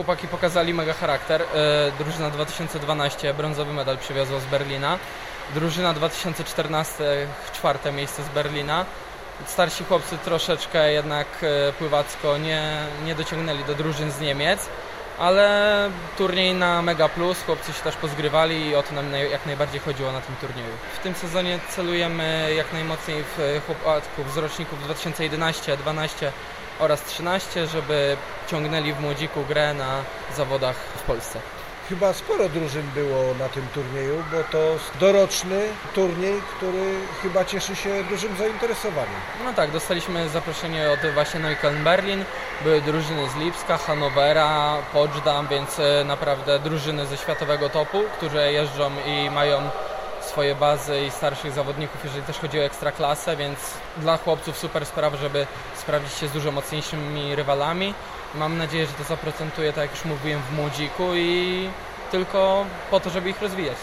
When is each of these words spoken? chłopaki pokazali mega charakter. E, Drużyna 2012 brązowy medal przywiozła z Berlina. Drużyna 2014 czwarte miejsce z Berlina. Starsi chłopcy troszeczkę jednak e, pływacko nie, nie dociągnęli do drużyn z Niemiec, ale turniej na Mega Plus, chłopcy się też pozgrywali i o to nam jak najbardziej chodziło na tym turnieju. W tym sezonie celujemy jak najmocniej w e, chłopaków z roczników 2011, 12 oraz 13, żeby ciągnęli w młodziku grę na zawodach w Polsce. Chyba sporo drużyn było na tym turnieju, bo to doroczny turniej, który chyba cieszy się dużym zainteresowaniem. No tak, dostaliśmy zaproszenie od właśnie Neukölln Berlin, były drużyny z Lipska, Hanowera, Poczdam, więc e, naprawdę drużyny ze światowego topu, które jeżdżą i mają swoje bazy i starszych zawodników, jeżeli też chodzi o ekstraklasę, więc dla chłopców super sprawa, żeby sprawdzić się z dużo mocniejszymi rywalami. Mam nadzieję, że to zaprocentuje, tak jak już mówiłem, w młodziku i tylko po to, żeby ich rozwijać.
chłopaki 0.00 0.28
pokazali 0.28 0.74
mega 0.74 0.92
charakter. 0.92 1.42
E, 1.42 1.46
Drużyna 1.98 2.30
2012 2.30 3.34
brązowy 3.34 3.72
medal 3.72 3.98
przywiozła 3.98 4.40
z 4.40 4.44
Berlina. 4.44 4.98
Drużyna 5.54 5.94
2014 5.94 7.26
czwarte 7.52 7.92
miejsce 7.92 8.22
z 8.22 8.28
Berlina. 8.28 8.84
Starsi 9.46 9.84
chłopcy 9.84 10.18
troszeczkę 10.18 10.92
jednak 10.92 11.26
e, 11.42 11.72
pływacko 11.72 12.38
nie, 12.38 12.62
nie 13.04 13.14
dociągnęli 13.14 13.64
do 13.64 13.74
drużyn 13.74 14.10
z 14.10 14.20
Niemiec, 14.20 14.68
ale 15.18 15.90
turniej 16.18 16.54
na 16.54 16.82
Mega 16.82 17.08
Plus, 17.08 17.42
chłopcy 17.42 17.72
się 17.72 17.82
też 17.82 17.96
pozgrywali 17.96 18.66
i 18.68 18.76
o 18.76 18.82
to 18.82 18.94
nam 18.94 19.12
jak 19.12 19.46
najbardziej 19.46 19.80
chodziło 19.80 20.12
na 20.12 20.20
tym 20.20 20.36
turnieju. 20.36 20.72
W 21.00 21.02
tym 21.02 21.14
sezonie 21.14 21.58
celujemy 21.68 22.54
jak 22.56 22.72
najmocniej 22.72 23.24
w 23.24 23.40
e, 23.40 23.60
chłopaków 23.60 24.34
z 24.34 24.36
roczników 24.36 24.84
2011, 24.84 25.76
12 25.76 26.32
oraz 26.80 27.04
13, 27.04 27.66
żeby 27.66 28.16
ciągnęli 28.50 28.92
w 28.92 29.00
młodziku 29.00 29.44
grę 29.48 29.74
na 29.74 30.02
zawodach 30.36 30.76
w 30.76 31.02
Polsce. 31.02 31.40
Chyba 31.90 32.12
sporo 32.12 32.48
drużyn 32.48 32.86
było 32.94 33.34
na 33.38 33.48
tym 33.48 33.66
turnieju, 33.74 34.24
bo 34.32 34.44
to 34.44 34.58
doroczny 35.00 35.60
turniej, 35.94 36.42
który 36.56 36.94
chyba 37.22 37.44
cieszy 37.44 37.76
się 37.76 38.04
dużym 38.04 38.36
zainteresowaniem. 38.36 39.20
No 39.44 39.52
tak, 39.52 39.70
dostaliśmy 39.70 40.28
zaproszenie 40.28 40.90
od 40.90 41.12
właśnie 41.14 41.40
Neukölln 41.40 41.84
Berlin, 41.84 42.24
były 42.64 42.80
drużyny 42.80 43.28
z 43.30 43.36
Lipska, 43.36 43.76
Hanowera, 43.76 44.76
Poczdam, 44.92 45.48
więc 45.48 45.78
e, 45.78 46.04
naprawdę 46.04 46.58
drużyny 46.58 47.06
ze 47.06 47.16
światowego 47.16 47.68
topu, 47.68 48.02
które 48.16 48.52
jeżdżą 48.52 48.90
i 49.06 49.30
mają 49.30 49.70
swoje 50.24 50.54
bazy 50.54 51.00
i 51.00 51.10
starszych 51.10 51.52
zawodników, 51.52 52.04
jeżeli 52.04 52.22
też 52.22 52.38
chodzi 52.38 52.60
o 52.60 52.64
ekstraklasę, 52.64 53.36
więc 53.36 53.58
dla 53.96 54.16
chłopców 54.16 54.58
super 54.58 54.86
sprawa, 54.86 55.16
żeby 55.16 55.46
sprawdzić 55.76 56.12
się 56.12 56.28
z 56.28 56.32
dużo 56.32 56.52
mocniejszymi 56.52 57.36
rywalami. 57.36 57.94
Mam 58.34 58.58
nadzieję, 58.58 58.86
że 58.86 58.92
to 58.92 59.04
zaprocentuje, 59.04 59.72
tak 59.72 59.82
jak 59.82 59.90
już 59.90 60.04
mówiłem, 60.04 60.42
w 60.42 60.52
młodziku 60.56 61.14
i 61.14 61.70
tylko 62.10 62.66
po 62.90 63.00
to, 63.00 63.10
żeby 63.10 63.30
ich 63.30 63.42
rozwijać. 63.42 63.76